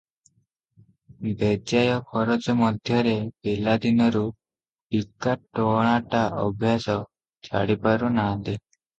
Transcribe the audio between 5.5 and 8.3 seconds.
ଟଣାଟା ଅଭ୍ୟାସ, ଛାଡ଼ିପାରୁ